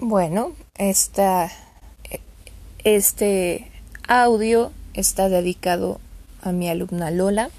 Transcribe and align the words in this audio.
Bueno, 0.00 0.52
esta, 0.76 1.50
este 2.84 3.68
audio 4.06 4.70
está 4.94 5.28
dedicado 5.28 6.00
a 6.40 6.52
mi 6.52 6.68
alumna 6.68 7.10
Lola. 7.10 7.50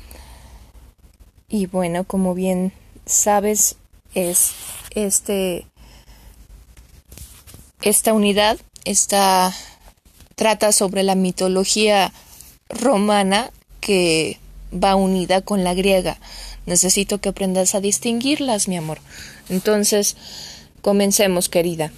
Y 1.49 1.65
bueno, 1.65 2.05
como 2.05 2.33
bien 2.35 2.71
sabes, 3.05 3.75
es 4.15 4.53
este 4.95 5.65
esta 7.81 8.13
unidad 8.13 8.57
está 8.85 9.53
trata 10.35 10.71
sobre 10.71 11.03
la 11.03 11.15
mitología 11.15 12.13
romana 12.69 13.51
que 13.81 14.37
va 14.73 14.95
unida 14.95 15.41
con 15.41 15.65
la 15.65 15.73
griega. 15.73 16.17
Necesito 16.65 17.17
que 17.17 17.29
aprendas 17.29 17.75
a 17.75 17.81
distinguirlas, 17.81 18.69
mi 18.69 18.77
amor. 18.77 18.99
Entonces, 19.49 20.15
comencemos, 20.81 21.49
querida. 21.49 21.91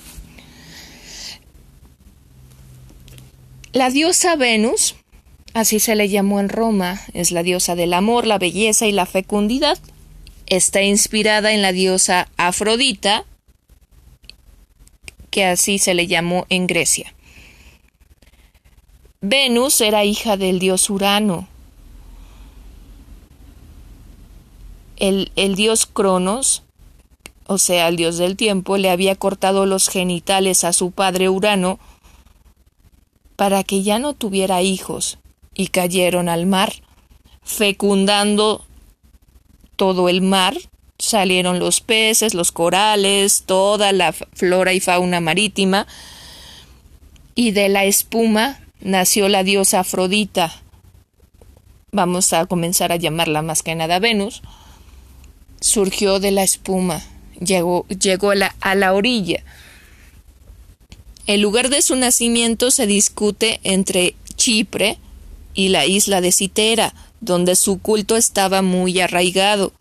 La 3.74 3.90
diosa 3.90 4.36
Venus, 4.36 4.96
así 5.54 5.80
se 5.80 5.96
le 5.96 6.10
llamó 6.10 6.42
en 6.42 6.50
Roma, 6.50 7.00
es 7.14 7.32
la 7.32 7.42
diosa 7.42 7.74
del 7.76 7.94
amor, 7.94 8.28
la 8.28 8.38
belleza 8.38 8.86
y 8.86 8.92
la 8.92 9.06
fecundidad. 9.06 9.80
Está 10.46 10.82
inspirada 10.82 11.54
en 11.54 11.62
la 11.62 11.72
diosa 11.72 12.28
Afrodita, 12.36 13.24
que 15.30 15.46
así 15.46 15.80
se 15.80 15.94
le 15.94 16.08
llamó 16.08 16.46
en 16.50 16.68
Grecia. 16.68 17.14
Venus 19.22 19.80
era 19.80 20.04
hija 20.04 20.36
del 20.36 20.60
dios 20.60 20.90
Urano. 20.90 21.48
El, 24.98 25.32
el, 25.38 25.56
dios 25.56 25.86
Cronos, 25.86 26.64
o 27.48 27.58
sea, 27.58 27.88
el 27.88 27.96
dios 27.96 28.18
del 28.18 28.36
tiempo, 28.36 28.78
le 28.78 28.90
había 28.90 29.16
cortado 29.16 29.66
los 29.66 29.88
genitales 29.88 30.66
a 30.66 30.74
su 30.74 30.92
padre 30.92 31.30
Urano 31.30 31.80
para 33.42 33.64
que 33.64 33.82
ya 33.82 33.98
no 33.98 34.14
tuviera 34.14 34.62
hijos, 34.62 35.18
y 35.56 35.70
cayeron 35.70 36.30
al 36.30 36.46
mar, 36.46 36.74
fecundando 37.42 38.64
todo 39.76 40.10
el 40.10 40.22
mar 40.22 40.56
salieron 41.00 41.58
los 41.58 41.82
peces, 41.82 42.36
los 42.36 42.52
corales, 42.52 43.42
toda 43.48 43.94
la 43.94 44.14
flora 44.14 44.74
y 44.74 44.80
fauna 44.80 45.22
marítima, 45.22 45.88
y 47.34 47.50
de 47.50 47.68
la 47.68 47.86
espuma 47.86 48.60
nació 48.80 49.28
la 49.28 49.44
diosa 49.44 49.80
Afrodita. 49.80 50.54
Vamos 51.92 52.34
a 52.34 52.46
comenzar 52.46 52.92
a 52.92 52.98
llamarla 52.98 53.42
más 53.42 53.64
que 53.64 53.74
nada 53.74 53.98
Venus. 53.98 54.44
Surgió 55.60 56.20
de 56.20 56.30
la 56.30 56.44
espuma, 56.44 57.02
llegó, 57.40 57.88
llegó 57.88 58.30
a, 58.30 58.36
la, 58.36 58.56
a 58.62 58.76
la 58.76 58.94
orilla. 58.94 59.44
El 61.27 61.41
lugar 61.41 61.70
de 61.70 61.82
su 61.82 61.96
nacimiento 61.96 62.72
se 62.72 62.88
discute 62.88 63.60
entre 63.64 64.16
Chipre 64.36 64.97
y 65.53 65.69
la 65.69 65.86
isla 65.86 66.22
de 66.22 66.31
Citera, 66.31 66.94
donde 67.19 67.56
su 67.56 67.80
culto 67.80 68.18
estaba 68.18 68.62
muy 68.62 69.00
arraigado. 69.00 69.72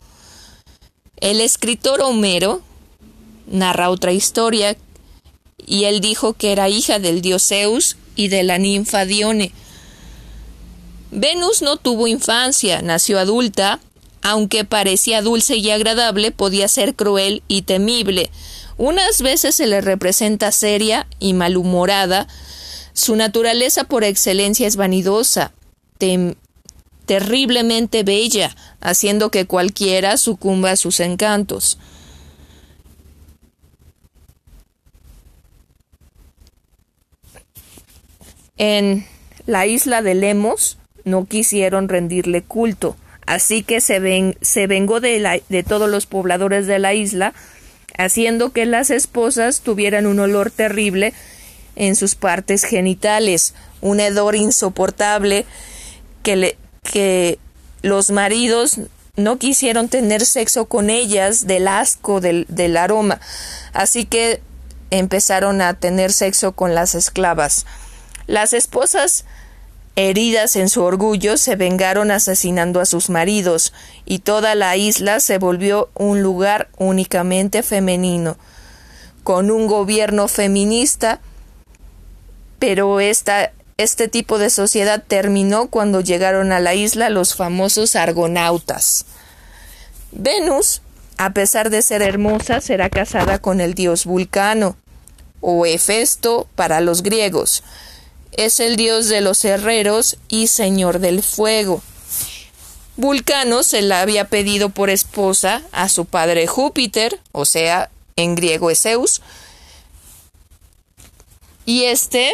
El 1.16 1.40
escritor 1.40 2.00
Homero 2.02 2.62
narra 3.46 3.90
otra 3.90 4.12
historia 4.12 4.76
y 5.66 5.84
él 5.84 6.00
dijo 6.00 6.34
que 6.34 6.52
era 6.52 6.68
hija 6.68 6.98
del 6.98 7.22
dios 7.22 7.46
Zeus 7.48 7.96
y 8.16 8.28
de 8.28 8.42
la 8.42 8.58
ninfa 8.58 9.04
Dione. 9.04 9.52
Venus 11.10 11.62
no 11.62 11.76
tuvo 11.76 12.06
infancia, 12.06 12.82
nació 12.82 13.18
adulta, 13.18 13.80
aunque 14.22 14.64
parecía 14.64 15.22
dulce 15.22 15.56
y 15.56 15.70
agradable, 15.70 16.30
podía 16.30 16.68
ser 16.68 16.94
cruel 16.94 17.42
y 17.48 17.62
temible. 17.62 18.30
Unas 18.80 19.20
veces 19.20 19.56
se 19.56 19.66
le 19.66 19.82
representa 19.82 20.52
seria 20.52 21.06
y 21.18 21.34
malhumorada. 21.34 22.26
Su 22.94 23.14
naturaleza 23.14 23.84
por 23.84 24.04
excelencia 24.04 24.66
es 24.66 24.76
vanidosa, 24.76 25.52
terriblemente 27.04 28.04
bella, 28.04 28.56
haciendo 28.80 29.30
que 29.30 29.44
cualquiera 29.44 30.16
sucumba 30.16 30.70
a 30.70 30.76
sus 30.76 31.00
encantos. 31.00 31.78
En 38.56 39.06
la 39.44 39.66
isla 39.66 40.00
de 40.00 40.14
Lemos 40.14 40.78
no 41.04 41.26
quisieron 41.26 41.90
rendirle 41.90 42.40
culto, 42.40 42.96
así 43.26 43.62
que 43.62 43.82
se, 43.82 43.98
vengó 44.00 45.00
de, 45.00 45.42
de 45.50 45.62
todos 45.64 45.90
los 45.90 46.06
pobladores 46.06 46.66
de 46.66 46.78
la 46.78 46.94
isla, 46.94 47.34
haciendo 47.96 48.52
que 48.52 48.66
las 48.66 48.90
esposas 48.90 49.60
tuvieran 49.60 50.06
un 50.06 50.18
olor 50.20 50.50
terrible 50.50 51.12
en 51.76 51.96
sus 51.96 52.14
partes 52.14 52.64
genitales, 52.64 53.54
un 53.80 54.00
hedor 54.00 54.36
insoportable 54.36 55.46
que, 56.22 56.36
le, 56.36 56.56
que 56.82 57.38
los 57.82 58.10
maridos 58.10 58.78
no 59.16 59.38
quisieron 59.38 59.88
tener 59.88 60.24
sexo 60.24 60.66
con 60.66 60.90
ellas 60.90 61.46
del 61.46 61.68
asco 61.68 62.20
del, 62.20 62.46
del 62.48 62.76
aroma, 62.76 63.20
así 63.72 64.04
que 64.04 64.40
empezaron 64.90 65.60
a 65.60 65.74
tener 65.74 66.12
sexo 66.12 66.52
con 66.52 66.74
las 66.74 66.94
esclavas. 66.94 67.66
Las 68.26 68.52
esposas 68.52 69.24
heridas 70.08 70.56
en 70.56 70.68
su 70.68 70.82
orgullo 70.82 71.36
se 71.36 71.56
vengaron 71.56 72.10
asesinando 72.10 72.80
a 72.80 72.86
sus 72.86 73.10
maridos, 73.10 73.72
y 74.04 74.20
toda 74.20 74.54
la 74.54 74.76
isla 74.76 75.20
se 75.20 75.38
volvió 75.38 75.90
un 75.94 76.22
lugar 76.22 76.68
únicamente 76.78 77.62
femenino, 77.62 78.36
con 79.24 79.50
un 79.50 79.66
gobierno 79.66 80.28
feminista, 80.28 81.20
pero 82.58 83.00
esta 83.00 83.52
este 83.80 84.08
tipo 84.08 84.38
de 84.38 84.50
sociedad 84.50 85.02
terminó 85.06 85.68
cuando 85.68 86.02
llegaron 86.02 86.52
a 86.52 86.60
la 86.60 86.74
isla 86.74 87.08
los 87.08 87.34
famosos 87.34 87.96
argonautas. 87.96 89.06
Venus, 90.12 90.82
a 91.16 91.32
pesar 91.32 91.70
de 91.70 91.80
ser 91.80 92.02
hermosa, 92.02 92.60
será 92.60 92.90
casada 92.90 93.38
con 93.38 93.58
el 93.58 93.72
dios 93.72 94.04
Vulcano, 94.04 94.76
o 95.40 95.64
Hefesto 95.64 96.46
para 96.56 96.82
los 96.82 97.02
griegos. 97.02 97.64
Es 98.32 98.60
el 98.60 98.76
dios 98.76 99.08
de 99.08 99.20
los 99.20 99.44
herreros 99.44 100.16
y 100.28 100.46
señor 100.46 100.98
del 100.98 101.22
fuego. 101.22 101.82
Vulcano 102.96 103.62
se 103.62 103.82
la 103.82 104.02
había 104.02 104.26
pedido 104.26 104.68
por 104.70 104.90
esposa 104.90 105.62
a 105.72 105.88
su 105.88 106.04
padre 106.04 106.46
Júpiter, 106.46 107.20
o 107.32 107.44
sea, 107.44 107.90
en 108.16 108.34
griego 108.34 108.70
es 108.70 108.82
Zeus, 108.82 109.22
y 111.64 111.84
este 111.84 112.32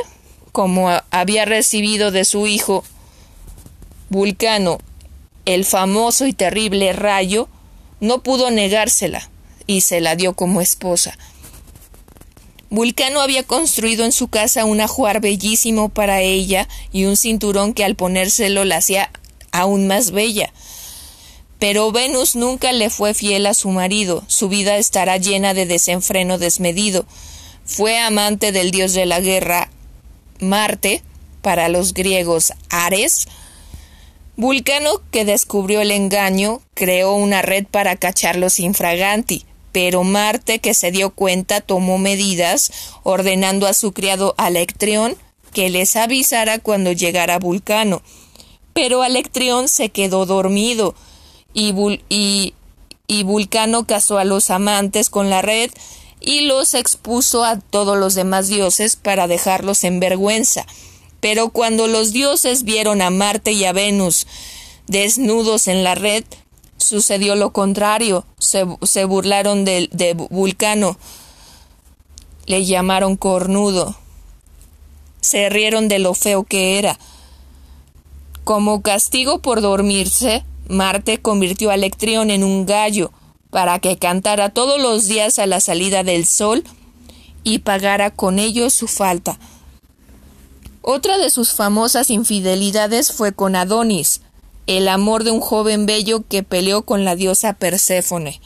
como 0.53 0.91
había 1.11 1.45
recibido 1.45 2.11
de 2.11 2.25
su 2.25 2.47
hijo 2.47 2.83
Vulcano 4.09 4.79
el 5.45 5.65
famoso 5.65 6.27
y 6.27 6.33
terrible 6.33 6.93
rayo, 6.93 7.49
no 8.01 8.23
pudo 8.23 8.51
negársela 8.51 9.29
y 9.67 9.83
se 9.83 10.01
la 10.01 10.17
dio 10.17 10.33
como 10.33 10.61
esposa. 10.61 11.19
Vulcano 12.71 13.21
había 13.21 13.43
construido 13.43 14.05
en 14.05 14.13
su 14.13 14.29
casa 14.29 14.65
un 14.65 14.81
ajuar 14.81 15.21
bellísimo 15.21 15.89
para 15.89 16.21
ella 16.21 16.69
y 16.93 17.05
un 17.05 17.17
cinturón 17.17 17.75
que 17.75 17.85
al 17.85 17.95
ponérselo 17.95 18.65
la 18.65 18.79
hacía 18.79 19.11
aún 19.53 19.87
más 19.87 20.11
bella. 20.11 20.53
Pero 21.59 21.91
Venus 21.93 22.37
nunca 22.37 22.73
le 22.73 22.91
fue 22.91 23.15
fiel 23.15 23.47
a 23.47 23.55
su 23.55 23.71
marido, 23.71 24.25
su 24.27 24.49
vida 24.49 24.77
estará 24.77 25.17
llena 25.17 25.55
de 25.55 25.67
desenfreno 25.67 26.39
desmedido. 26.39 27.07
Fue 27.65 27.99
amante 27.99 28.53
del 28.53 28.71
dios 28.71 28.93
de 28.93 29.07
la 29.07 29.21
guerra 29.21 29.71
Marte, 30.41 31.03
para 31.41 31.69
los 31.69 31.95
griegos 31.95 32.53
Ares, 32.71 33.29
Vulcano, 34.37 35.01
que 35.11 35.25
descubrió 35.25 35.81
el 35.81 35.91
engaño, 35.91 36.61
creó 36.75 37.15
una 37.15 37.41
red 37.41 37.65
para 37.65 37.97
cacharlos 37.97 38.61
infraganti, 38.61 39.47
pero 39.77 40.05
Marte, 40.05 40.59
que 40.59 40.73
se 40.73 40.91
dio 40.91 41.11
cuenta, 41.11 41.61
tomó 41.61 41.99
medidas, 41.99 42.73
ordenando 43.03 43.67
a 43.67 43.75
su 43.75 43.93
criado 43.93 44.35
Alectrión 44.39 45.19
que 45.53 45.69
les 45.69 45.97
avisara 45.97 46.59
cuando 46.59 46.93
llegara 46.93 47.39
Vulcano. 47.39 48.01
Pero 48.73 49.03
Alectrión 49.03 49.69
se 49.69 49.91
quedó 49.91 50.25
dormido, 50.25 50.95
y, 51.53 51.75
y, 52.09 53.23
Vulcano 53.25 53.87
casó 53.87 54.17
a 54.17 54.25
los 54.25 54.49
amantes 54.49 55.11
con 55.11 55.29
la 55.29 55.43
red, 55.43 55.71
y 56.23 56.41
los 56.41 56.73
expuso 56.73 57.45
a 57.45 57.61
todos 57.61 57.99
los 57.99 58.15
demás 58.15 58.49
dioses 58.49 58.97
para 58.97 59.27
dejarlos 59.27 59.85
en 59.85 60.01
vergüenza. 60.01 60.65
Pero 61.21 61.51
cuando 61.51 61.87
los 61.87 62.15
dioses 62.15 62.63
vieron 62.63 63.03
a 63.03 63.11
Marte 63.11 63.53
y 63.53 63.67
a 63.67 63.75
Venus 63.75 64.27
desnudos 64.87 65.69
en 65.69 65.85
la 65.85 65.95
red, 65.95 66.25
sucedió 66.77 67.35
lo 67.35 67.53
contrario. 67.53 68.25
Se, 68.39 68.65
burlaron 69.05 69.65
de, 69.65 69.89
de 69.93 70.15
Vulcano. 70.15 70.97
Le 72.47 72.65
llamaron 72.65 73.17
cornudo. 73.17 73.97
Se 75.21 75.49
rieron 75.49 75.89
de 75.89 75.99
lo 75.99 76.15
feo 76.15 76.45
que 76.45 76.79
era. 76.79 76.99
Como 78.45 78.83
castigo 78.83 79.41
por 79.41 79.61
dormirse, 79.61 80.45
Marte 80.69 81.19
convirtió 81.19 81.71
a 81.71 81.75
Electrión 81.75 82.31
en 82.31 82.45
un 82.45 82.67
gallo 82.67 83.11
para 83.51 83.79
que 83.79 83.99
cantara 83.99 84.51
todos 84.51 84.81
los 84.81 85.07
días 85.07 85.39
a 85.39 85.47
la 85.47 85.61
salida 85.61 86.05
del 86.05 86.27
sol 86.27 86.63
y 87.43 87.61
pagara 87.61 88.11
con 88.11 88.39
ello 88.39 88.71
su 88.71 88.89
falta. 88.89 89.39
Otra 90.83 91.19
de 91.19 91.31
sus 91.31 91.53
famosas 91.53 92.11
infidelidades 92.11 93.13
fue 93.13 93.33
con 93.33 93.57
Adonis, 93.57 94.21
el 94.67 94.89
amor 94.89 95.25
de 95.25 95.31
un 95.31 95.41
joven 95.41 95.87
bello 95.87 96.25
que 96.29 96.43
peleó 96.43 96.83
con 96.83 97.05
la 97.05 97.17
diosa 97.17 97.53
Perséfone. 97.53 98.41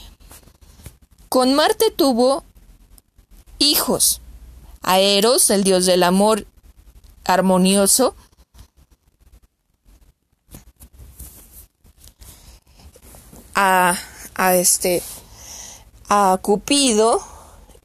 Con 1.28 1.54
Marte 1.54 1.90
tuvo 1.90 2.44
hijos. 3.58 4.20
A 4.82 4.98
Eros, 4.98 5.50
el 5.50 5.62
dios 5.62 5.84
del 5.84 6.02
amor 6.02 6.46
armonioso, 7.24 8.14
a, 13.54 13.98
a 14.34 14.56
este 14.56 15.02
a 16.08 16.38
Cupido 16.40 17.20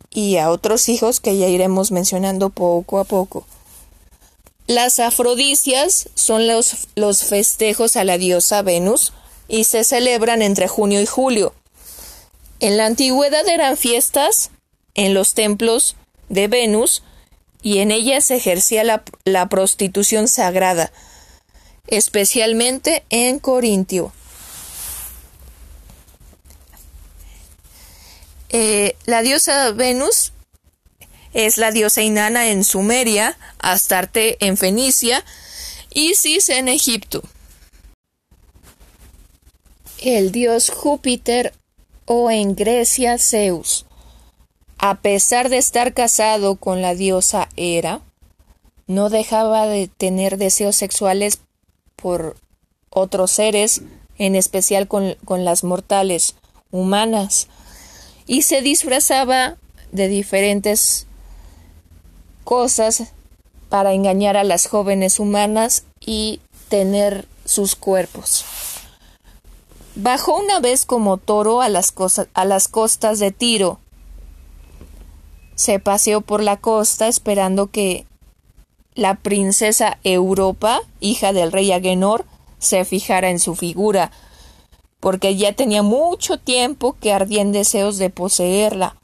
y 0.10 0.38
a 0.38 0.50
otros 0.50 0.90
hijos 0.90 1.20
que 1.20 1.38
ya 1.38 1.48
iremos 1.48 1.92
mencionando 1.92 2.50
poco 2.50 3.00
a 3.00 3.04
poco. 3.04 3.46
Las 4.68 5.00
afrodisias 5.00 6.10
son 6.16 6.48
los, 6.48 6.88
los 6.96 7.24
festejos 7.24 7.96
a 7.96 8.04
la 8.04 8.18
diosa 8.18 8.64
Venus 8.64 9.14
y 9.48 9.66
se 9.66 9.84
celebran 9.84 10.42
entre 10.42 10.68
junio 10.68 11.02
y 11.02 11.06
julio. 11.06 11.54
En 12.60 12.78
la 12.78 12.88
antigüedad 12.88 13.48
eran 13.48 13.78
fiestas 13.78 14.50
en 14.96 15.14
los 15.14 15.34
templos 15.36 15.96
de 16.30 16.48
Venus 16.48 17.04
y 17.62 17.80
en 17.80 17.92
ellas 17.92 18.26
se 18.26 18.36
ejercía 18.38 18.84
la, 18.84 19.04
la 19.24 19.50
prostitución 19.50 20.28
sagrada, 20.28 20.92
especialmente 21.88 23.04
en 23.10 23.40
Corintio. 23.40 24.12
Eh, 28.50 28.96
la 29.06 29.22
diosa 29.22 29.72
Venus 29.72 30.32
es 31.36 31.58
la 31.58 31.72
diosa 31.72 32.02
Inanna 32.02 32.48
en 32.48 32.64
Sumeria, 32.64 33.38
Astarte 33.60 34.38
en 34.40 34.56
Fenicia, 34.56 35.24
Isis 35.94 36.48
en 36.48 36.70
Egipto. 36.70 37.22
El 40.02 40.32
dios 40.32 40.70
Júpiter 40.70 41.54
o 42.06 42.32
en 42.32 42.56
Grecia 42.56 43.18
Zeus. 43.20 43.86
A 44.78 45.02
pesar 45.02 45.50
de 45.50 45.58
estar 45.58 45.94
casado 45.94 46.56
con 46.56 46.82
la 46.82 46.96
diosa 46.96 47.50
Hera, 47.58 48.00
no 48.88 49.10
dejaba 49.10 49.68
de 49.68 49.90
tener 49.90 50.38
deseos 50.38 50.78
sexuales 50.78 51.42
por 51.98 52.38
otros 52.90 53.32
seres, 53.32 53.82
en 54.18 54.36
especial 54.36 54.88
con, 54.88 55.18
con 55.26 55.44
las 55.44 55.66
mortales 55.66 56.36
humanas, 56.72 57.50
y 58.26 58.44
se 58.44 58.62
disfrazaba 58.62 59.58
de 59.92 60.08
diferentes 60.08 61.08
cosas 62.46 63.12
para 63.68 63.92
engañar 63.92 64.38
a 64.38 64.46
las 64.46 64.68
jóvenes 64.68 65.20
humanas 65.20 65.84
y 66.00 66.40
tener 66.70 67.28
sus 67.44 67.76
cuerpos. 67.76 68.46
Bajó 69.96 70.38
una 70.38 70.60
vez 70.60 70.86
como 70.86 71.18
toro 71.18 71.62
a 71.62 71.68
las, 71.70 71.94
a 72.34 72.46
las 72.46 72.68
costas 72.70 73.20
de 73.20 73.32
Tiro. 73.32 73.80
Se 75.56 75.80
paseó 75.80 76.22
por 76.22 76.42
la 76.42 76.58
costa 76.58 77.08
esperando 77.08 77.68
que 77.68 78.06
la 78.94 79.16
princesa 79.16 80.00
Europa, 80.04 80.82
hija 81.00 81.34
del 81.34 81.52
rey 81.52 81.72
Agenor, 81.72 82.26
se 82.60 82.84
fijara 82.86 83.30
en 83.30 83.40
su 83.40 83.56
figura, 83.56 84.12
porque 85.00 85.36
ya 85.36 85.54
tenía 85.54 85.84
mucho 85.84 86.38
tiempo 86.38 86.96
que 87.00 87.14
ardían 87.14 87.52
deseos 87.52 87.98
de 87.98 88.10
poseerla. 88.10 88.96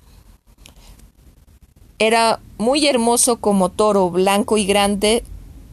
Era 2.02 2.40
muy 2.58 2.88
hermoso 2.88 3.36
como 3.38 3.70
toro, 3.70 4.10
blanco 4.10 4.58
y 4.58 4.66
grande, 4.66 5.24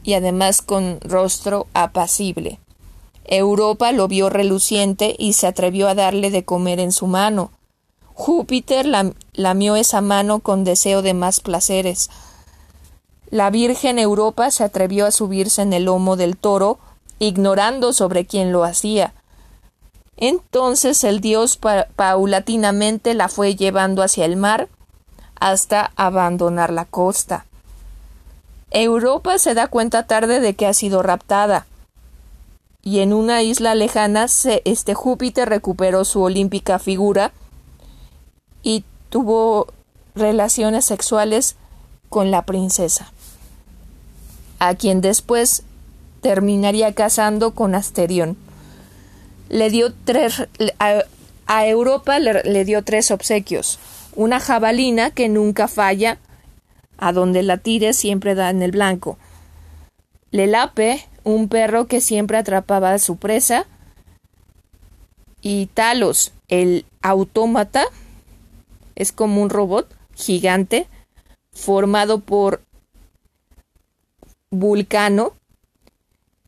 y 0.03 0.13
además 0.13 0.61
con 0.61 1.01
rostro 1.01 1.65
apacible. 1.73 2.59
Europa 3.25 3.91
lo 3.93 4.07
vio 4.07 4.29
reluciente 4.29 5.15
y 5.17 5.33
se 5.33 5.47
atrevió 5.47 5.87
a 5.87 5.95
darle 5.95 6.29
de 6.29 6.45
comer 6.45 6.79
en 6.79 6.91
su 6.91 7.07
mano. 7.07 7.49
Júpiter 8.13 8.85
lamió 9.33 9.75
esa 9.75 10.01
mano 10.01 10.41
con 10.41 10.63
deseo 10.63 11.01
de 11.01 11.15
más 11.15 11.39
placeres. 11.39 12.11
La 13.31 13.49
Virgen 13.49 13.97
Europa 13.97 14.51
se 14.51 14.63
atrevió 14.63 15.07
a 15.07 15.11
subirse 15.11 15.63
en 15.63 15.73
el 15.73 15.85
lomo 15.85 16.15
del 16.15 16.37
toro, 16.37 16.77
ignorando 17.17 17.91
sobre 17.91 18.27
quién 18.27 18.51
lo 18.51 18.63
hacía. 18.63 19.15
Entonces 20.15 21.03
el 21.03 21.21
dios 21.21 21.57
paulatinamente 21.95 23.15
la 23.15 23.29
fue 23.29 23.55
llevando 23.55 24.03
hacia 24.03 24.25
el 24.25 24.35
mar 24.35 24.69
hasta 25.39 25.91
abandonar 25.95 26.71
la 26.71 26.85
costa. 26.85 27.45
Europa 28.71 29.37
se 29.39 29.53
da 29.53 29.67
cuenta 29.67 30.03
tarde 30.03 30.39
de 30.39 30.53
que 30.53 30.67
ha 30.67 30.73
sido 30.73 31.01
raptada. 31.01 31.65
Y 32.81 32.99
en 32.99 33.13
una 33.13 33.41
isla 33.41 33.75
lejana 33.75 34.27
este 34.65 34.93
Júpiter 34.93 35.49
recuperó 35.49 36.05
su 36.05 36.21
olímpica 36.21 36.79
figura 36.79 37.31
y 38.63 38.83
tuvo 39.09 39.67
relaciones 40.15 40.85
sexuales 40.85 41.55
con 42.09 42.31
la 42.31 42.43
princesa, 42.43 43.11
a 44.59 44.75
quien 44.75 45.01
después 45.01 45.63
terminaría 46.21 46.93
casando 46.93 47.51
con 47.51 47.75
Asterión 47.75 48.37
le 49.49 49.69
dio 49.69 49.93
tres 50.05 50.47
a, 50.77 51.65
Europa 51.67 52.19
le, 52.19 52.65
dio 52.65 52.83
tres 52.83 53.11
obsequios 53.11 53.79
una 54.15 54.39
jabalina 54.39 55.11
que 55.11 55.29
nunca 55.29 55.67
falla. 55.67 56.17
A 56.97 57.13
donde 57.13 57.43
la 57.43 57.57
tire 57.57 57.93
siempre 57.93 58.35
da 58.35 58.49
en 58.49 58.61
el 58.61 58.71
blanco. 58.71 59.17
Lelape 60.31 61.07
un 61.23 61.47
perro 61.47 61.87
que 61.87 62.01
siempre 62.01 62.37
atrapaba 62.37 62.93
a 62.93 62.99
su 62.99 63.15
presa. 63.15 63.65
Y 65.41 65.67
Talos 65.67 66.33
el 66.49 66.85
autómata 67.01 67.85
es 68.95 69.11
como 69.11 69.41
un 69.41 69.49
robot 69.49 69.95
gigante 70.15 70.87
formado 71.51 72.19
por 72.19 72.61
Vulcano 74.51 75.33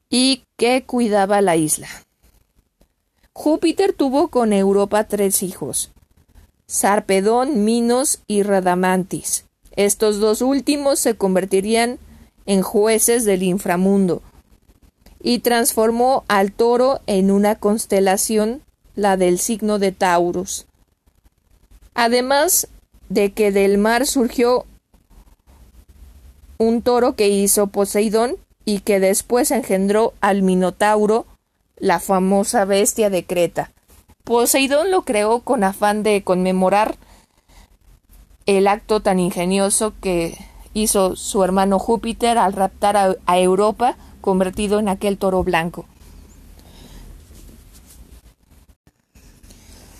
y 0.10 0.44
que 0.58 0.84
cuidaba 0.84 1.42
la 1.42 1.56
isla. 1.56 1.88
Júpiter 3.34 3.94
tuvo 3.94 4.28
con 4.28 4.52
Europa 4.52 5.06
tres 5.06 5.44
hijos, 5.44 5.92
Sarpedón, 6.72 7.66
Minos 7.66 8.22
y 8.28 8.44
Radamantis. 8.44 9.44
Estos 9.76 10.22
dos 10.22 10.42
últimos 10.42 11.02
se 11.02 11.16
convertirían 11.16 12.00
en 12.46 12.62
jueces 12.62 13.26
del 13.26 13.44
inframundo 13.44 14.22
y 15.22 15.40
transformó 15.40 16.24
al 16.30 16.54
toro 16.54 17.02
en 17.08 17.30
una 17.30 17.56
constelación, 17.56 18.62
la 18.96 19.18
del 19.18 19.38
signo 19.38 19.80
de 19.80 19.92
Taurus. 19.92 20.66
Además 21.94 22.70
de 23.10 23.34
que 23.34 23.52
del 23.52 23.78
mar 23.78 24.08
surgió 24.08 24.66
un 26.58 26.82
toro 26.84 27.18
que 27.18 27.28
hizo 27.28 27.68
Poseidón 27.68 28.38
y 28.64 28.80
que 28.80 29.02
después 29.02 29.52
engendró 29.52 30.14
al 30.22 30.42
Minotauro, 30.42 31.26
la 31.76 32.00
famosa 32.00 32.64
bestia 32.64 33.10
de 33.10 33.26
Creta. 33.26 33.74
Poseidón 34.32 34.92
lo 34.92 35.02
creó 35.02 35.42
con 35.42 35.62
afán 35.66 36.04
de 36.04 36.24
conmemorar 36.24 36.96
el 38.46 38.70
acto 38.70 39.02
tan 39.02 39.20
ingenioso 39.20 39.94
que 40.00 40.38
hizo 40.74 41.18
su 41.18 41.44
hermano 41.44 41.80
Júpiter 41.80 42.38
al 42.38 42.54
raptar 42.54 42.96
a, 42.96 43.38
Europa, 43.38 43.98
convertido 44.22 44.80
en 44.80 44.88
aquel 44.88 45.18
toro 45.18 45.44
blanco. 45.44 45.84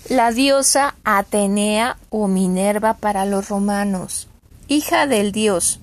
La 0.08 0.32
diosa 0.32 0.94
Atenea 1.04 1.98
o 2.08 2.26
Minerva 2.26 2.94
para 2.94 3.26
los 3.26 3.50
romanos, 3.50 4.28
hija 4.66 5.06
del 5.06 5.32
dios 5.32 5.78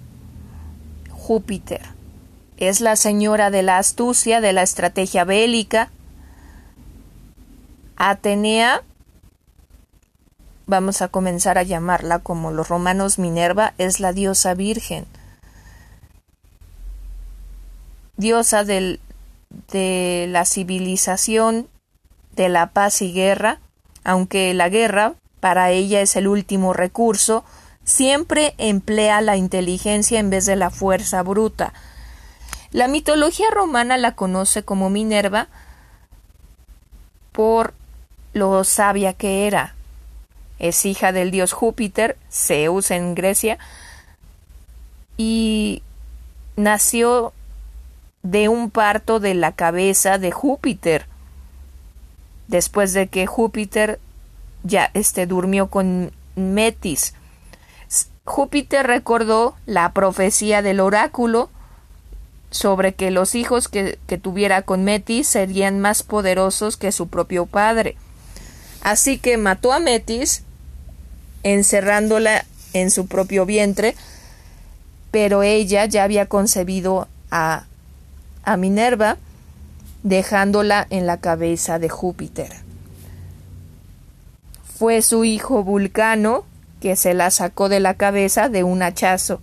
Júpiter 1.12 1.82
es 2.58 2.82
la 2.82 2.96
señora 2.96 3.52
de 3.52 3.62
la 3.62 3.78
astucia, 3.78 4.42
de 4.42 4.54
la 4.54 4.64
estrategia 4.64 5.24
bélica. 5.24 5.92
Atenea, 8.02 8.82
vamos 10.68 11.02
a 11.02 11.10
comenzar 11.10 11.58
a 11.58 11.64
llamarla 11.64 12.20
como 12.20 12.50
los 12.50 12.70
romanos 12.70 13.20
Minerva, 13.20 13.74
es 13.78 14.00
la 14.00 14.14
diosa 14.14 14.54
virgen, 14.54 15.06
diosa 18.16 18.64
del, 18.64 19.02
de 19.74 20.28
la 20.30 20.46
civilización, 20.46 21.68
de 22.38 22.48
la 22.48 22.68
paz 22.68 23.02
y 23.02 23.12
guerra, 23.12 23.60
aunque 24.06 24.54
la 24.54 24.70
guerra 24.70 25.16
para 25.42 25.72
ella 25.72 26.00
es 26.00 26.16
el 26.16 26.30
último 26.30 26.72
recurso, 26.72 27.44
siempre 27.84 28.56
emplea 28.58 29.20
la 29.20 29.36
inteligencia 29.36 30.22
en 30.22 30.30
vez 30.30 30.46
de 30.46 30.56
la 30.56 30.70
fuerza 30.70 31.22
bruta, 31.22 31.74
la 32.72 32.88
mitología 32.88 33.48
romana 33.52 33.98
la 33.98 34.16
conoce 34.16 34.64
como 34.64 34.90
Minerva 34.90 35.50
por 37.34 37.74
lo 38.34 38.64
sabia 38.64 39.14
que 39.14 39.48
era. 39.48 39.76
Es 40.60 40.86
hija 40.86 41.12
del 41.12 41.32
dios 41.32 41.54
Júpiter, 41.54 42.18
Zeus 42.30 42.92
en 42.92 43.16
Grecia, 43.16 43.58
y 45.18 45.84
nació 46.56 47.34
de 48.24 48.50
un 48.50 48.70
parto 48.70 49.20
de 49.20 49.34
la 49.34 49.54
cabeza 49.54 50.18
de 50.18 50.32
Júpiter, 50.32 51.06
después 52.48 52.94
de 52.94 53.08
que 53.08 53.26
Júpiter 53.26 54.00
ya 54.64 54.92
este, 54.94 55.26
durmió 55.26 55.68
con 55.68 56.12
Metis. 56.36 57.14
Júpiter 58.26 58.86
recordó 58.86 59.56
la 59.66 59.92
profecía 59.94 60.62
del 60.62 60.80
oráculo 60.80 61.50
sobre 62.52 62.94
que 62.94 63.12
los 63.12 63.36
hijos 63.36 63.68
que, 63.68 63.98
que, 64.08 64.18
tuviera 64.18 64.62
con 64.64 64.84
Metis 64.84 65.28
serían 65.28 65.80
más 65.80 66.04
poderosos 66.04 66.78
que 66.78 66.92
su 66.92 67.08
propio 67.08 67.46
padre. 67.46 67.96
Así 68.82 69.18
que 69.18 69.38
mató 69.38 69.74
a 69.74 69.80
Metis, 69.80 70.44
encerrándola 71.44 72.46
en 72.74 72.92
su 72.92 73.08
propio 73.08 73.46
vientre, 73.46 73.96
pero 75.12 75.44
ella 75.44 75.86
ya 75.86 76.04
había 76.04 76.28
concebido 76.28 77.08
a, 77.32 77.66
a 78.44 78.58
Minerva, 78.58 79.18
dejándola 80.04 80.88
en 80.90 81.08
la 81.08 81.18
cabeza 81.18 81.80
de 81.80 81.90
Júpiter. 81.90 82.52
Fue 84.78 85.02
su 85.02 85.26
hijo 85.26 85.64
Vulcano 85.64 86.46
que 86.80 86.96
se 86.96 87.14
la 87.14 87.32
sacó 87.32 87.70
de 87.70 87.80
la 87.80 87.96
cabeza 87.96 88.50
de 88.50 88.64
un 88.64 88.82
hachazo. 88.82 89.42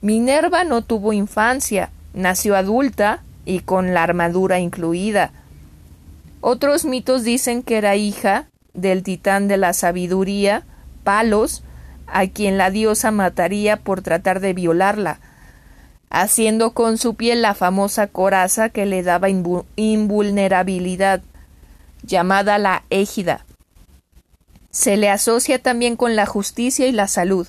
Minerva 0.00 0.64
no 0.64 0.82
tuvo 0.82 1.12
infancia, 1.12 1.90
nació 2.14 2.56
adulta 2.56 3.22
y 3.44 3.60
con 3.60 3.92
la 3.92 4.02
armadura 4.02 4.58
incluida. 4.58 5.32
Otros 6.40 6.84
mitos 6.84 7.22
dicen 7.22 7.62
que 7.62 7.76
era 7.76 7.96
hija 7.96 8.48
del 8.72 9.02
titán 9.02 9.48
de 9.48 9.56
la 9.56 9.72
sabiduría, 9.72 10.64
Palos, 11.04 11.62
a 12.06 12.26
quien 12.26 12.56
la 12.56 12.70
diosa 12.70 13.10
mataría 13.10 13.76
por 13.76 14.02
tratar 14.02 14.40
de 14.40 14.54
violarla, 14.54 15.20
haciendo 16.08 16.72
con 16.72 16.98
su 16.98 17.14
piel 17.14 17.42
la 17.42 17.54
famosa 17.54 18.06
coraza 18.06 18.70
que 18.70 18.86
le 18.86 19.02
daba 19.02 19.28
invulnerabilidad, 19.28 21.22
llamada 22.02 22.58
la 22.58 22.84
égida. 22.90 23.44
Se 24.70 24.96
le 24.96 25.10
asocia 25.10 25.60
también 25.60 25.96
con 25.96 26.16
la 26.16 26.26
justicia 26.26 26.86
y 26.86 26.92
la 26.92 27.06
salud. 27.06 27.48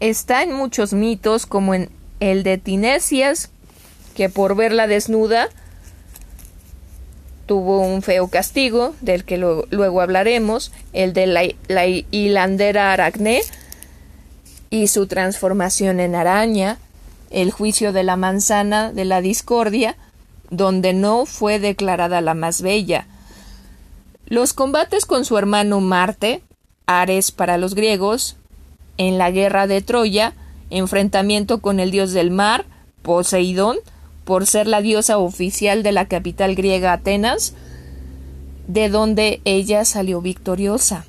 Está 0.00 0.42
en 0.42 0.52
muchos 0.52 0.92
mitos, 0.92 1.46
como 1.46 1.74
en 1.74 1.90
el 2.20 2.42
de 2.42 2.58
Tinesias, 2.58 3.50
que 4.14 4.28
por 4.28 4.56
verla 4.56 4.86
desnuda 4.86 5.48
tuvo 7.52 7.82
un 7.82 8.00
feo 8.00 8.28
castigo, 8.28 8.94
del 9.02 9.26
que 9.26 9.36
luego 9.36 10.00
hablaremos, 10.00 10.72
el 10.94 11.12
de 11.12 11.26
la, 11.26 11.42
la 11.68 11.86
hilandera 11.86 12.94
Aracné 12.94 13.42
y 14.70 14.86
su 14.86 15.06
transformación 15.06 16.00
en 16.00 16.14
araña, 16.14 16.78
el 17.28 17.50
juicio 17.50 17.92
de 17.92 18.04
la 18.04 18.16
manzana 18.16 18.90
de 18.90 19.04
la 19.04 19.20
discordia, 19.20 19.96
donde 20.48 20.94
no 20.94 21.26
fue 21.26 21.58
declarada 21.58 22.22
la 22.22 22.32
más 22.32 22.62
bella, 22.62 23.06
los 24.24 24.54
combates 24.54 25.04
con 25.04 25.26
su 25.26 25.36
hermano 25.36 25.82
Marte, 25.82 26.42
Ares 26.86 27.32
para 27.32 27.58
los 27.58 27.74
griegos, 27.74 28.36
en 28.96 29.18
la 29.18 29.30
guerra 29.30 29.66
de 29.66 29.82
Troya, 29.82 30.32
enfrentamiento 30.70 31.60
con 31.60 31.80
el 31.80 31.90
dios 31.90 32.12
del 32.12 32.30
mar, 32.30 32.64
Poseidón, 33.02 33.76
por 34.24 34.46
ser 34.46 34.66
la 34.66 34.80
diosa 34.80 35.18
oficial 35.18 35.82
de 35.82 35.92
la 35.92 36.06
capital 36.06 36.54
griega 36.54 36.92
Atenas, 36.92 37.54
de 38.66 38.88
donde 38.88 39.40
ella 39.44 39.84
salió 39.84 40.20
victoriosa. 40.20 41.04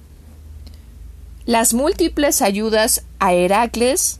Las 1.45 1.73
múltiples 1.73 2.41
ayudas 2.41 3.03
a 3.19 3.33
Heracles 3.33 4.19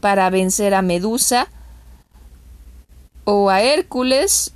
para 0.00 0.30
vencer 0.30 0.74
a 0.74 0.82
Medusa 0.82 1.48
o 3.24 3.50
a 3.50 3.62
Hércules 3.62 4.52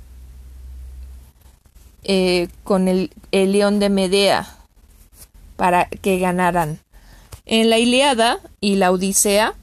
eh, 2.03 2.47
con 2.63 2.87
el, 2.87 3.11
el 3.31 3.51
león 3.51 3.79
de 3.79 3.89
Medea 3.89 4.57
para 5.55 5.85
que 5.85 6.19
ganaran. 6.19 6.79
En 7.45 7.69
la 7.69 7.77
Iliada 7.77 8.39
y 8.59 8.75
la 8.75 8.91
Odisea 8.91 9.55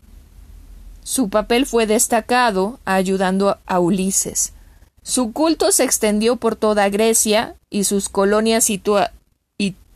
su 1.04 1.28
papel 1.28 1.66
fue 1.66 1.86
destacado 1.86 2.80
ayudando 2.84 3.58
a 3.66 3.78
Ulises. 3.78 4.54
Su 5.02 5.32
culto 5.32 5.70
se 5.70 5.84
extendió 5.84 6.36
por 6.36 6.56
toda 6.56 6.88
Grecia 6.88 7.54
y 7.70 7.84
sus 7.84 8.08
colonias 8.08 8.68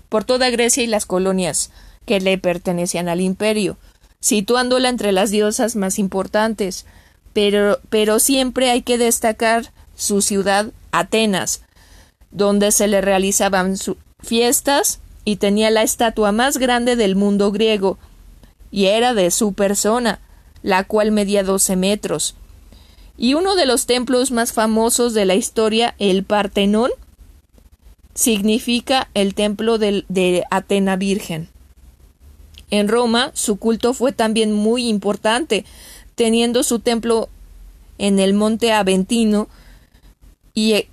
por 0.09 0.25
toda 0.25 0.50
Grecia 0.50 0.83
y 0.83 0.87
las 0.87 1.07
colonias 1.07 1.71
que 2.07 2.21
le 2.21 2.38
pertenecían 2.38 3.09
al 3.09 3.21
imperio, 3.21 3.77
situándola 4.21 4.88
entre 4.88 5.12
las 5.12 5.31
diosas 5.31 5.77
más 5.77 5.99
importantes. 5.99 6.87
Pero, 7.33 7.79
pero 7.91 8.19
siempre 8.19 8.71
hay 8.71 8.83
que 8.83 8.99
destacar 8.99 9.73
su 9.97 10.23
ciudad, 10.23 10.73
Atenas, 10.93 11.62
donde 12.31 12.73
se 12.73 12.88
le 12.88 13.00
realizaban 13.00 13.77
fiestas 14.21 15.00
y 15.25 15.37
tenía 15.37 15.71
la 15.71 15.83
estatua 15.83 16.33
más 16.33 16.57
grande 16.57 16.97
del 16.97 17.17
mundo 17.17 17.53
griego, 17.53 17.99
y 18.71 18.87
era 18.87 19.15
de 19.15 19.31
su 19.31 19.53
persona, 19.53 20.21
la 20.69 20.85
cual 20.85 21.13
medía 21.13 21.43
doce 21.45 21.77
metros. 21.77 22.35
Y 23.17 23.33
uno 23.33 23.57
de 23.57 23.65
los 23.65 23.87
templos 23.87 24.31
más 24.31 24.53
famosos 24.53 25.15
de 25.15 25.25
la 25.25 25.35
historia, 25.35 25.95
el 25.99 26.25
Partenón, 26.25 26.91
significa 28.13 29.09
el 29.15 29.35
templo 29.35 29.79
de, 29.79 30.05
de 30.11 30.45
Atena 30.51 30.97
Virgen. 30.97 31.49
En 32.71 32.89
Roma, 32.89 33.31
su 33.33 33.57
culto 33.57 33.95
fue 33.95 34.13
también 34.13 34.53
muy 34.53 34.89
importante, 34.89 35.65
teniendo 36.17 36.63
su 36.63 36.81
templo 36.81 37.31
en 37.97 38.19
el 38.19 38.35
monte 38.35 38.71
Aventino, 38.71 39.49
y 40.53 40.75
eh, 40.75 40.89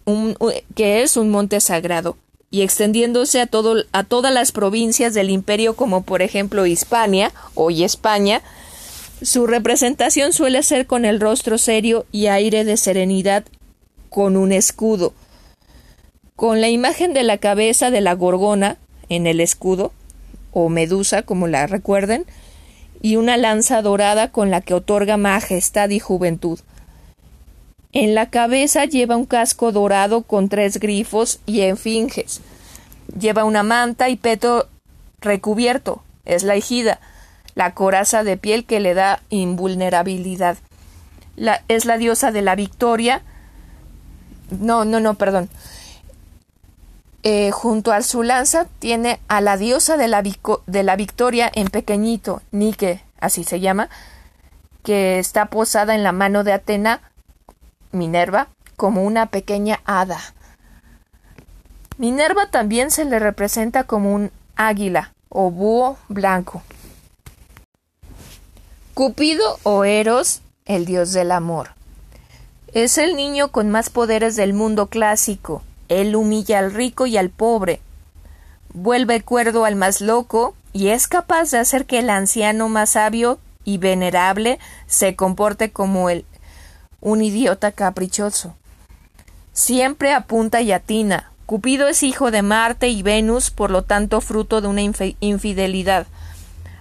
que 0.74 1.04
es 1.04 1.18
un 1.18 1.32
monte 1.32 1.60
sagrado, 1.60 2.16
y 2.50 2.62
extendiéndose 2.62 3.42
a, 3.42 3.48
todo, 3.48 3.84
a 3.92 4.06
todas 4.06 4.34
las 4.34 4.54
provincias 4.54 5.14
del 5.14 5.30
imperio, 5.30 5.76
como 5.76 6.04
por 6.04 6.22
ejemplo 6.22 6.66
Hispania, 6.66 7.34
hoy 7.56 7.84
España, 7.84 8.42
su 9.22 9.48
representación 9.48 10.34
suele 10.34 10.64
ser 10.64 10.88
con 10.88 11.06
el 11.06 11.20
rostro 11.20 11.58
serio 11.58 12.06
y 12.12 12.28
aire 12.28 12.64
de 12.64 12.78
serenidad, 12.78 13.46
con 14.10 14.38
un 14.38 14.52
escudo. 14.52 15.14
Con 16.36 16.62
la 16.62 16.70
imagen 16.70 17.14
de 17.14 17.24
la 17.24 17.38
cabeza 17.38 17.92
de 17.92 18.02
la 18.02 18.14
gorgona 18.14 18.78
en 19.10 19.28
el 19.28 19.40
escudo, 19.40 19.94
o 20.52 20.70
medusa, 20.70 21.24
como 21.24 21.48
la 21.48 21.68
recuerden, 21.68 22.26
y 23.02 23.18
una 23.18 23.38
lanza 23.38 23.82
dorada 23.82 24.32
con 24.32 24.52
la 24.52 24.62
que 24.62 24.74
otorga 24.74 25.18
majestad 25.18 25.90
y 25.90 26.00
juventud. 26.00 26.60
En 27.92 28.16
la 28.16 28.30
cabeza 28.30 28.86
lleva 28.86 29.16
un 29.16 29.26
casco 29.26 29.72
dorado 29.72 30.24
con 30.24 30.50
tres 30.50 30.80
grifos 30.80 31.40
y 31.46 31.62
esfinges. 31.62 32.42
Lleva 33.18 33.46
una 33.46 33.64
manta 33.64 34.10
y 34.10 34.18
peto 34.18 34.68
recubierto, 35.22 36.04
es 36.26 36.44
la 36.44 36.56
ejida, 36.56 37.00
la 37.56 37.74
coraza 37.74 38.24
de 38.24 38.38
piel 38.38 38.66
que 38.66 38.80
le 38.80 38.94
da 38.94 39.22
invulnerabilidad. 39.30 40.58
Es 41.68 41.86
la 41.86 41.98
diosa 41.98 42.32
de 42.32 42.42
la 42.42 42.56
victoria. 42.56 43.22
No, 44.52 44.86
no, 44.86 45.00
no, 45.00 45.16
perdón. 45.16 45.50
Eh, 47.24 47.50
junto 47.50 47.92
a 47.92 48.04
su 48.04 48.22
lanza 48.22 48.68
tiene 48.78 49.20
a 49.28 49.42
la 49.42 49.58
diosa 49.58 49.98
de 49.98 50.08
la, 50.08 50.22
de 50.22 50.84
la 50.84 50.96
victoria 50.96 51.52
en 51.56 51.70
pequeñito, 51.70 52.44
Nike, 52.52 53.02
así 53.20 53.44
se 53.44 53.60
llama, 53.60 53.90
que 54.84 55.18
está 55.18 55.48
posada 55.48 55.96
en 55.96 56.04
la 56.04 56.12
mano 56.12 56.44
de 56.44 56.54
Atena, 56.54 57.02
Minerva, 57.92 58.50
como 58.76 59.04
una 59.04 59.26
pequeña 59.26 59.80
hada. 59.86 60.20
Minerva 61.98 62.52
también 62.52 62.92
se 62.92 63.06
le 63.06 63.18
representa 63.18 63.86
como 63.86 64.14
un 64.14 64.30
águila 64.56 65.14
o 65.30 65.50
búho 65.50 65.98
blanco. 66.10 66.62
Cupido 68.96 69.60
o 69.64 69.84
Eros, 69.84 70.40
el 70.64 70.86
dios 70.86 71.12
del 71.12 71.34
amor. 71.34 71.72
Es 72.72 72.98
el 72.98 73.18
niño 73.18 73.52
con 73.52 73.70
más 73.70 73.90
poderes 73.90 74.38
del 74.38 74.54
mundo 74.54 74.88
clásico. 74.88 75.64
Él 75.90 76.16
humilla 76.16 76.60
al 76.60 76.74
rico 76.74 77.06
y 77.06 77.18
al 77.18 77.30
pobre. 77.30 77.82
Vuelve 78.74 79.20
cuerdo 79.20 79.66
al 79.66 79.76
más 79.76 80.00
loco 80.00 80.56
y 80.72 80.88
es 80.88 81.10
capaz 81.10 81.52
de 81.52 81.58
hacer 81.58 81.86
que 81.86 82.00
el 82.00 82.10
anciano 82.10 82.70
más 82.70 82.92
sabio 82.92 83.38
y 83.66 83.80
venerable 83.80 84.60
se 84.88 85.18
comporte 85.18 85.74
como 85.74 86.08
un 87.02 87.22
idiota 87.22 87.74
caprichoso. 87.74 88.56
Siempre 89.52 90.14
apunta 90.14 90.62
y 90.62 90.72
atina. 90.72 91.34
Cupido 91.46 91.90
es 91.90 92.02
hijo 92.02 92.32
de 92.32 92.44
Marte 92.44 92.88
y 92.88 93.04
Venus, 93.04 93.52
por 93.52 93.72
lo 93.72 93.82
tanto 93.82 94.22
fruto 94.22 94.62
de 94.62 94.70
una 94.70 94.84
infidelidad. 95.20 96.08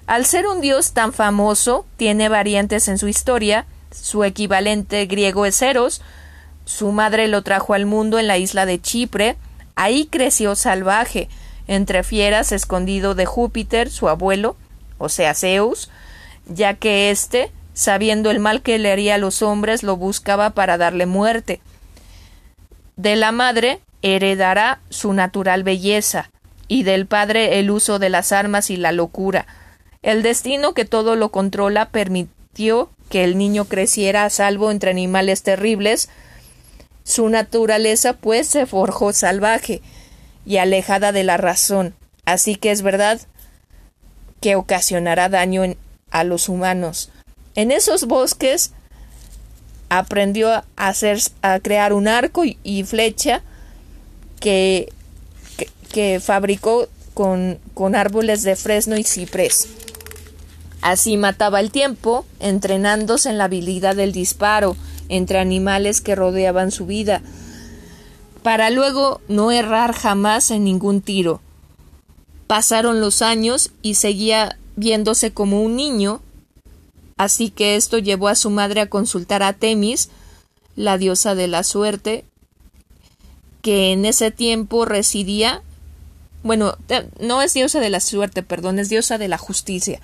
Al 0.06 0.26
ser 0.26 0.46
un 0.46 0.60
dios 0.60 0.92
tan 0.92 1.12
famoso, 1.12 1.86
tiene 1.96 2.28
variantes 2.28 2.88
en 2.88 2.98
su 2.98 3.08
historia. 3.08 3.66
Su 3.90 4.24
equivalente 4.24 5.06
griego 5.06 5.46
es 5.46 5.60
Eros. 5.62 6.02
Su 6.66 6.92
madre 6.92 7.26
lo 7.28 7.42
trajo 7.42 7.74
al 7.74 7.86
mundo 7.86 8.18
en 8.18 8.26
la 8.26 8.36
isla 8.36 8.66
de 8.66 8.80
Chipre. 8.80 9.36
Ahí 9.76 10.06
creció 10.06 10.56
salvaje, 10.56 11.28
entre 11.66 12.02
fieras, 12.02 12.52
escondido 12.52 13.14
de 13.14 13.26
Júpiter, 13.26 13.90
su 13.90 14.08
abuelo, 14.08 14.56
o 14.98 15.08
sea, 15.08 15.34
Zeus, 15.34 15.90
ya 16.46 16.74
que 16.74 17.10
éste, 17.10 17.50
sabiendo 17.72 18.30
el 18.30 18.38
mal 18.38 18.62
que 18.62 18.78
le 18.78 18.92
haría 18.92 19.16
a 19.16 19.18
los 19.18 19.42
hombres, 19.42 19.82
lo 19.82 19.96
buscaba 19.96 20.50
para 20.50 20.78
darle 20.78 21.06
muerte. 21.06 21.60
De 22.96 23.16
la 23.16 23.32
madre 23.32 23.80
heredará 24.02 24.80
su 24.90 25.12
natural 25.12 25.64
belleza, 25.64 26.30
y 26.68 26.82
del 26.82 27.06
padre 27.06 27.58
el 27.58 27.70
uso 27.70 27.98
de 27.98 28.10
las 28.10 28.32
armas 28.32 28.70
y 28.70 28.76
la 28.76 28.92
locura. 28.92 29.46
El 30.04 30.22
destino 30.22 30.74
que 30.74 30.84
todo 30.84 31.16
lo 31.16 31.30
controla 31.30 31.88
permitió 31.88 32.90
que 33.08 33.24
el 33.24 33.38
niño 33.38 33.64
creciera 33.64 34.26
a 34.26 34.30
salvo 34.30 34.70
entre 34.70 34.90
animales 34.90 35.42
terribles. 35.42 36.10
Su 37.04 37.30
naturaleza, 37.30 38.12
pues, 38.12 38.46
se 38.46 38.66
forjó 38.66 39.14
salvaje 39.14 39.80
y 40.44 40.58
alejada 40.58 41.10
de 41.10 41.24
la 41.24 41.38
razón. 41.38 41.94
Así 42.26 42.54
que 42.56 42.70
es 42.70 42.82
verdad 42.82 43.18
que 44.42 44.56
ocasionará 44.56 45.30
daño 45.30 45.62
a 46.10 46.22
los 46.22 46.50
humanos. 46.50 47.10
En 47.54 47.70
esos 47.70 48.04
bosques 48.04 48.72
aprendió 49.88 50.50
a 50.50 50.64
hacer 50.76 51.18
a 51.40 51.60
crear 51.60 51.94
un 51.94 52.08
arco 52.08 52.42
y, 52.44 52.84
flecha 52.84 53.40
que, 54.38 54.92
que, 55.90 56.20
fabricó 56.20 56.88
con, 57.14 57.58
con 57.72 57.94
árboles 57.94 58.42
de 58.42 58.54
fresno 58.54 58.98
y 58.98 59.04
ciprés. 59.04 59.83
Así 60.84 61.16
mataba 61.16 61.60
el 61.60 61.70
tiempo, 61.70 62.26
entrenándose 62.40 63.30
en 63.30 63.38
la 63.38 63.44
habilidad 63.44 63.96
del 63.96 64.12
disparo 64.12 64.76
entre 65.08 65.38
animales 65.38 66.02
que 66.02 66.14
rodeaban 66.14 66.70
su 66.70 66.84
vida, 66.84 67.22
para 68.42 68.68
luego 68.68 69.22
no 69.26 69.50
errar 69.50 69.94
jamás 69.94 70.50
en 70.50 70.64
ningún 70.64 71.00
tiro. 71.00 71.40
Pasaron 72.46 73.00
los 73.00 73.22
años 73.22 73.70
y 73.80 73.94
seguía 73.94 74.58
viéndose 74.76 75.32
como 75.32 75.62
un 75.62 75.74
niño, 75.74 76.20
así 77.16 77.48
que 77.48 77.76
esto 77.76 77.96
llevó 77.96 78.28
a 78.28 78.34
su 78.34 78.50
madre 78.50 78.82
a 78.82 78.90
consultar 78.90 79.42
a 79.42 79.54
Temis, 79.54 80.10
la 80.76 80.98
diosa 80.98 81.34
de 81.34 81.48
la 81.48 81.62
suerte, 81.62 82.26
que 83.62 83.92
en 83.92 84.04
ese 84.04 84.30
tiempo 84.30 84.84
residía 84.84 85.62
bueno, 86.42 86.76
no 87.20 87.40
es 87.40 87.54
diosa 87.54 87.80
de 87.80 87.88
la 87.88 88.00
suerte, 88.00 88.42
perdón, 88.42 88.78
es 88.78 88.90
diosa 88.90 89.16
de 89.16 89.28
la 89.28 89.38
justicia 89.38 90.02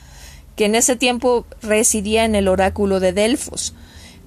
que 0.60 0.66
en 0.66 0.74
ese 0.74 0.94
tiempo 0.94 1.46
residía 1.62 2.26
en 2.26 2.34
el 2.34 2.46
oráculo 2.46 3.00
de 3.00 3.14
Delfos. 3.14 3.72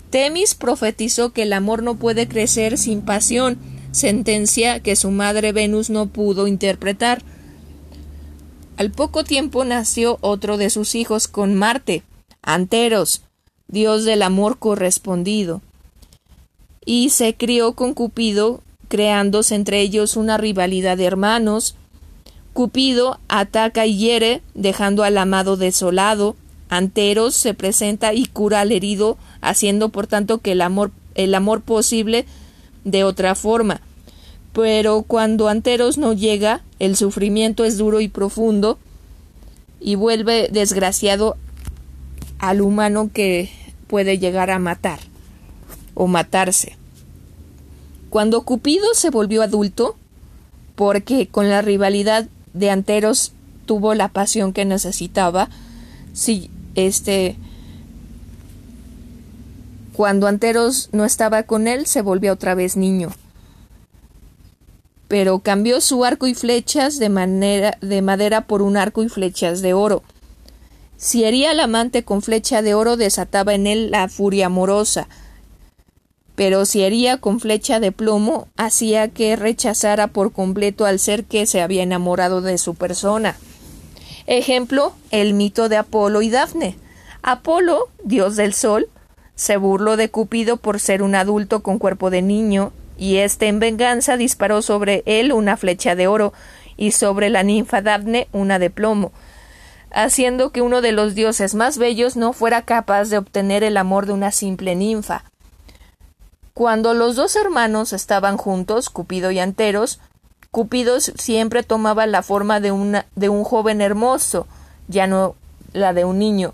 Temis 0.10 0.56
profetizó 0.56 1.32
que 1.32 1.44
el 1.44 1.54
amor 1.54 1.84
no 1.84 1.94
puede 1.94 2.28
crecer 2.28 2.80
sin 2.80 3.02
pasión, 3.02 3.60
sentencia 3.92 4.80
que 4.80 4.96
su 4.96 5.12
madre 5.12 5.52
Venus 5.52 5.92
no 5.92 6.08
pudo 6.08 6.48
interpretar. 6.48 7.22
Al 8.78 8.90
poco 8.90 9.24
tiempo 9.24 9.64
nació 9.64 10.18
otro 10.22 10.58
de 10.58 10.72
sus 10.72 10.96
hijos 10.96 11.28
con 11.28 11.54
Marte, 11.54 12.02
Anteros, 12.42 13.22
dios 13.68 14.04
del 14.04 14.24
amor 14.24 14.58
correspondido, 14.58 15.62
y 16.84 17.12
se 17.12 17.36
crió 17.36 17.74
con 17.74 17.94
Cupido, 17.94 18.64
creándose 18.88 19.54
entre 19.54 19.82
ellos 19.82 20.18
una 20.18 20.40
rivalidad 20.40 20.98
de 20.98 21.06
hermanos, 21.06 21.76
Cupido 22.54 23.20
ataca 23.28 23.88
y 23.88 23.98
hiere, 23.98 24.42
dejando 24.54 25.04
al 25.04 25.18
amado 25.18 25.58
desolado. 25.58 26.36
Anteros 26.70 27.36
se 27.36 27.54
presenta 27.54 28.14
y 28.14 28.28
cura 28.28 28.62
al 28.62 28.72
herido, 28.72 29.18
haciendo 29.42 29.90
por 29.90 30.08
tanto 30.08 30.38
que 30.38 30.54
el 30.54 30.62
amor, 30.62 30.92
el 31.16 31.34
amor 31.34 31.62
posible 31.62 32.26
de 32.84 33.04
otra 33.04 33.34
forma. 33.36 33.82
Pero 34.54 35.02
cuando 35.02 35.48
Anteros 35.48 35.98
no 35.98 36.14
llega, 36.14 36.62
el 36.78 36.96
sufrimiento 36.96 37.66
es 37.66 37.78
duro 37.78 38.02
y 38.02 38.08
profundo, 38.08 38.78
y 39.80 39.96
vuelve 39.96 40.48
desgraciado 40.52 41.36
al 42.38 42.62
humano 42.62 43.10
que 43.12 43.50
puede 43.88 44.20
llegar 44.20 44.52
a 44.52 44.60
matar 44.60 45.00
o 45.96 46.08
matarse. 46.08 46.78
Cuando 48.10 48.44
Cupido 48.44 48.94
se 48.94 49.10
volvió 49.10 49.42
adulto, 49.42 49.96
porque 50.76 51.28
con 51.28 51.50
la 51.50 51.62
rivalidad 51.62 52.28
de 52.54 52.70
Anteros 52.70 53.34
tuvo 53.66 53.94
la 53.94 54.10
pasión 54.10 54.54
que 54.54 54.66
necesitaba. 54.66 55.50
Si 56.14 56.50
este 56.76 57.36
cuando 59.94 60.26
Anteros 60.28 60.90
no 60.92 61.06
estaba 61.06 61.44
con 61.44 61.68
él, 61.68 61.86
se 61.86 62.02
volvió 62.02 62.34
otra 62.34 62.56
vez 62.56 62.76
niño. 62.76 63.12
Pero 65.08 65.40
cambió 65.40 65.82
su 65.82 66.04
arco 66.04 66.26
y 66.26 66.34
flechas 66.34 66.98
de, 66.98 67.76
de 67.80 68.02
madera 68.02 68.48
por 68.48 68.64
un 68.64 68.76
arco 68.76 69.04
y 69.04 69.10
flechas 69.10 69.62
de 69.62 69.74
oro. 69.74 70.02
Si 70.98 71.24
hería 71.26 71.52
al 71.52 71.60
amante 71.60 72.04
con 72.04 72.24
flecha 72.24 72.64
de 72.64 72.74
oro, 72.74 72.98
desataba 72.98 73.54
en 73.54 73.68
él 73.68 73.92
la 73.92 74.08
furia 74.08 74.48
amorosa, 74.48 75.08
pero 76.36 76.66
si 76.66 76.84
hería 76.84 77.18
con 77.18 77.40
flecha 77.40 77.80
de 77.80 77.92
plomo, 77.92 78.48
hacía 78.58 79.08
que 79.10 79.36
rechazara 79.36 80.08
por 80.08 80.32
completo 80.32 80.86
al 80.86 81.00
ser 81.00 81.26
que 81.26 81.46
se 81.46 81.62
había 81.62 81.84
enamorado 81.84 82.42
de 82.42 82.58
su 82.58 82.76
persona. 82.76 83.36
Ejemplo, 84.26 84.94
el 85.12 85.34
mito 85.34 85.70
de 85.70 85.78
Apolo 85.78 86.22
y 86.22 86.30
Dafne. 86.30 86.78
Apolo, 87.22 87.90
dios 88.04 88.36
del 88.36 88.54
sol, 88.54 88.90
se 89.36 89.58
burló 89.58 89.98
de 89.98 90.10
Cupido 90.10 90.58
por 90.58 90.80
ser 90.80 91.04
un 91.04 91.16
adulto 91.16 91.62
con 91.62 91.78
cuerpo 91.78 92.10
de 92.10 92.22
niño, 92.22 92.72
y 92.98 93.18
éste 93.18 93.48
en 93.48 93.60
venganza 93.60 94.18
disparó 94.18 94.62
sobre 94.62 95.04
él 95.06 95.34
una 95.34 95.58
flecha 95.58 95.96
de 95.96 96.08
oro 96.08 96.34
y 96.78 96.92
sobre 96.92 97.30
la 97.30 97.44
ninfa 97.44 97.82
Dafne 97.82 98.28
una 98.32 98.60
de 98.60 98.70
plomo, 98.70 99.12
haciendo 99.92 100.52
que 100.52 100.62
uno 100.62 100.82
de 100.82 100.92
los 100.92 101.16
dioses 101.16 101.54
más 101.54 101.78
bellos 101.78 102.16
no 102.16 102.34
fuera 102.34 102.64
capaz 102.64 103.10
de 103.10 103.18
obtener 103.18 103.64
el 103.64 103.78
amor 103.78 104.06
de 104.06 104.14
una 104.14 104.32
simple 104.32 104.76
ninfa. 104.76 105.26
Cuando 106.54 106.94
los 106.94 107.16
dos 107.16 107.36
hermanos 107.36 107.94
estaban 107.94 108.38
juntos, 108.38 108.92
Cupido 108.92 109.32
y 109.32 109.40
Anteros, 109.40 110.00
Cupido 110.52 111.00
siempre 111.00 111.64
tomaba 111.64 112.06
la 112.06 112.22
forma 112.22 112.60
de, 112.60 113.04
de 113.16 113.30
un 113.30 113.44
joven 113.44 113.82
hermoso, 113.82 114.46
ya 114.88 115.08
no 115.08 115.36
la 115.74 115.94
de 115.94 116.06
un 116.06 116.20
niño. 116.20 116.54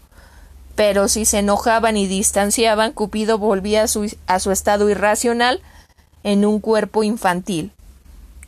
Pero 0.75 1.09
si 1.09 1.25
se 1.25 1.39
enojaban 1.39 1.97
y 1.97 2.07
distanciaban, 2.07 2.93
Cupido 2.93 3.37
volvía 3.37 3.83
a 3.83 3.87
su, 3.89 4.09
a 4.27 4.39
su 4.39 4.51
estado 4.51 4.89
irracional 4.89 5.59
en 6.23 6.45
un 6.45 6.61
cuerpo 6.61 7.03
infantil. 7.03 7.73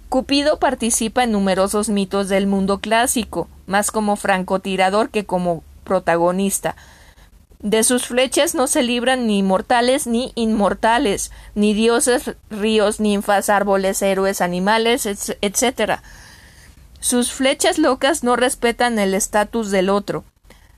Cupido 0.07 0.57
participa 0.57 1.25
en 1.25 1.33
numerosos 1.33 1.89
mitos 1.89 2.29
del 2.29 2.47
mundo 2.47 2.79
clásico, 2.79 3.49
más 3.67 3.91
como 3.91 4.15
francotirador 4.15 5.09
que 5.09 5.25
como 5.25 5.63
protagonista, 5.83 6.77
de 7.61 7.83
sus 7.83 8.07
flechas 8.07 8.55
no 8.55 8.65
se 8.67 8.81
libran 8.81 9.27
ni 9.27 9.43
mortales 9.43 10.07
ni 10.07 10.31
inmortales, 10.35 11.31
ni 11.53 11.73
dioses, 11.73 12.35
ríos, 12.49 12.99
ninfas, 12.99 13.49
árboles, 13.49 14.01
héroes, 14.01 14.41
animales, 14.41 15.05
etc. 15.05 15.99
Sus 16.99 17.31
flechas 17.31 17.77
locas 17.77 18.23
no 18.23 18.35
respetan 18.35 18.97
el 18.97 19.13
estatus 19.13 19.69
del 19.69 19.89
otro. 19.89 20.23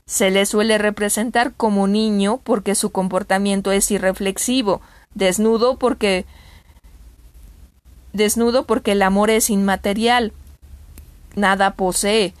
Se 0.06 0.30
le 0.30 0.44
suele 0.44 0.76
representar 0.76 1.54
como 1.54 1.86
niño 1.86 2.40
porque 2.44 2.74
su 2.74 2.90
comportamiento 2.90 3.72
es 3.72 3.90
irreflexivo, 3.90 4.82
desnudo 5.14 5.78
porque 5.78 6.26
desnudo 8.12 8.66
porque 8.66 8.92
el 8.92 9.02
amor 9.02 9.30
es 9.30 9.48
inmaterial, 9.48 10.32
nada 11.34 11.72
posee, 11.72 12.34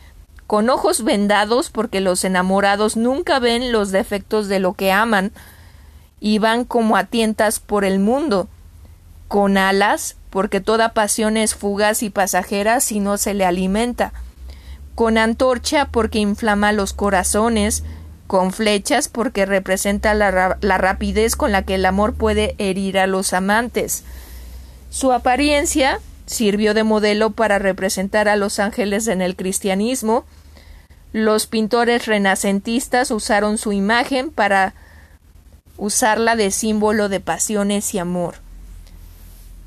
con 0.46 0.68
ojos 0.70 1.04
vendados 1.04 1.70
porque 1.70 2.00
los 2.00 2.24
enamorados 2.24 2.96
nunca 2.96 3.38
ven 3.38 3.72
los 3.72 3.90
defectos 3.90 4.48
de 4.48 4.60
lo 4.60 4.74
que 4.74 4.92
aman 4.92 5.32
y 6.20 6.38
van 6.38 6.64
como 6.64 6.96
a 6.96 7.04
tientas 7.04 7.60
por 7.60 7.84
el 7.84 7.98
mundo, 7.98 8.48
con 9.28 9.56
alas 9.56 10.16
porque 10.30 10.60
toda 10.60 10.92
pasión 10.94 11.36
es 11.36 11.54
fugaz 11.54 12.02
y 12.02 12.10
pasajera 12.10 12.80
si 12.80 13.00
no 13.00 13.18
se 13.18 13.34
le 13.34 13.44
alimenta, 13.44 14.12
con 14.94 15.18
antorcha 15.18 15.88
porque 15.90 16.18
inflama 16.18 16.72
los 16.72 16.92
corazones, 16.92 17.84
con 18.26 18.52
flechas 18.52 19.08
porque 19.08 19.46
representa 19.46 20.14
la, 20.14 20.56
la, 20.60 20.78
rapidez 20.78 21.36
con 21.36 21.52
la 21.52 21.62
que 21.62 21.76
el 21.76 21.86
amor 21.86 22.14
puede 22.14 22.54
herir 22.58 22.98
a 22.98 23.06
los 23.06 23.32
amantes. 23.32 24.02
Su 24.90 25.12
apariencia 25.12 26.00
sirvió 26.26 26.74
de 26.74 26.84
modelo 26.84 27.30
para 27.30 27.58
representar 27.58 28.28
a 28.28 28.36
los 28.36 28.58
ángeles 28.58 29.08
en 29.08 29.22
el 29.22 29.36
cristianismo. 29.36 30.24
Los 31.12 31.46
pintores 31.46 32.06
renacentistas 32.06 33.10
usaron 33.10 33.58
su 33.58 33.72
imagen 33.72 34.30
para 34.30 34.74
usarla 35.76 36.36
de 36.36 36.50
símbolo 36.50 37.08
de 37.08 37.20
pasiones 37.20 37.94
y 37.94 37.98
amor. 37.98 38.36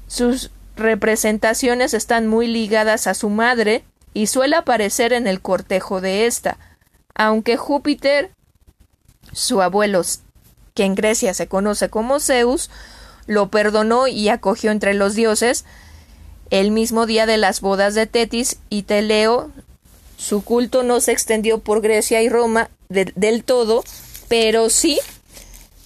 Sus 0.08 0.52
representaciones 0.76 1.94
están 1.94 2.28
muy 2.28 2.48
ligadas 2.48 3.08
a 3.08 3.14
su 3.14 3.30
madre 3.30 3.84
y 4.14 4.28
suele 4.28 4.56
aparecer 4.56 5.14
en 5.14 5.28
el 5.28 5.42
cortejo 5.42 6.02
de 6.02 6.26
ésta, 6.26 6.58
aunque 7.14 7.58
Júpiter, 7.58 8.32
su 9.32 9.62
abuelo, 9.62 10.02
que 10.74 10.86
en 10.86 10.96
Grecia 10.96 11.34
se 11.34 11.48
conoce 11.48 11.90
como 11.90 12.20
Zeus, 12.20 12.70
lo 13.26 13.50
perdonó 13.50 14.08
y 14.08 14.30
acogió 14.30 14.72
entre 14.72 14.94
los 14.94 15.16
dioses, 15.16 15.66
el 16.50 16.72
mismo 16.72 17.06
día 17.06 17.26
de 17.26 17.38
las 17.38 17.62
bodas 17.62 17.96
de 17.96 18.08
Tetis 18.08 18.58
y 18.70 18.84
Teleo, 18.84 19.52
su 20.18 20.44
culto 20.44 20.84
no 20.84 21.00
se 21.00 21.12
extendió 21.12 21.60
por 21.60 21.82
Grecia 21.82 22.22
y 22.22 22.30
Roma 22.30 22.70
del 22.90 23.44
todo, 23.44 23.84
pero 24.28 24.70
sí 24.70 25.00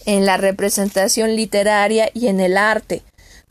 en 0.05 0.25
la 0.25 0.37
representación 0.37 1.35
literaria 1.35 2.09
y 2.13 2.27
en 2.27 2.39
el 2.39 2.57
arte. 2.57 3.01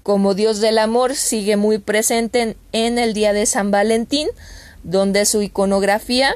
Como 0.03 0.35
Dios 0.35 0.61
del 0.61 0.79
amor 0.79 1.15
sigue 1.15 1.57
muy 1.57 1.79
presente 1.79 2.57
en, 2.73 2.99
el 2.99 3.13
Día 3.13 3.33
de 3.33 3.47
San 3.47 3.71
Valentín, 3.71 4.29
donde 4.83 5.27
su 5.27 5.43
iconografía 5.43 6.35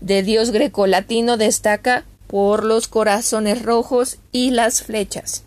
de 0.00 0.22
Dios 0.22 0.50
grecolatino 0.50 1.36
destaca 1.36 2.04
por 2.26 2.64
los 2.64 2.88
corazones 2.88 3.62
rojos 3.62 4.18
y 4.32 4.50
las 4.50 4.82
flechas. 4.82 5.44